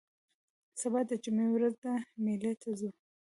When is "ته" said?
2.61-2.69